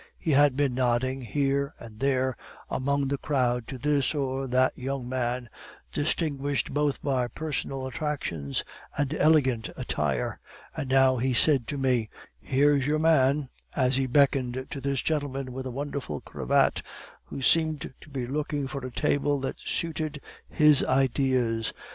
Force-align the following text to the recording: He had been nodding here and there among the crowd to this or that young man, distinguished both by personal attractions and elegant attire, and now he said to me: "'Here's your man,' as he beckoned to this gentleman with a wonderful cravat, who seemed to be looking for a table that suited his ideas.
He 0.17 0.31
had 0.31 0.57
been 0.57 0.73
nodding 0.73 1.21
here 1.21 1.75
and 1.79 1.99
there 1.99 2.35
among 2.71 3.07
the 3.09 3.19
crowd 3.19 3.67
to 3.67 3.77
this 3.77 4.15
or 4.15 4.47
that 4.47 4.75
young 4.75 5.07
man, 5.07 5.47
distinguished 5.93 6.73
both 6.73 7.03
by 7.03 7.27
personal 7.27 7.85
attractions 7.85 8.63
and 8.97 9.13
elegant 9.13 9.69
attire, 9.77 10.39
and 10.75 10.89
now 10.89 11.17
he 11.17 11.35
said 11.35 11.67
to 11.67 11.77
me: 11.77 12.09
"'Here's 12.39 12.87
your 12.87 12.97
man,' 12.97 13.49
as 13.75 13.97
he 13.97 14.07
beckoned 14.07 14.65
to 14.71 14.81
this 14.81 15.03
gentleman 15.03 15.53
with 15.53 15.67
a 15.67 15.69
wonderful 15.71 16.21
cravat, 16.21 16.81
who 17.25 17.43
seemed 17.43 17.93
to 18.01 18.09
be 18.09 18.25
looking 18.25 18.65
for 18.65 18.83
a 18.83 18.89
table 18.89 19.39
that 19.41 19.59
suited 19.59 20.19
his 20.49 20.83
ideas. 20.83 21.73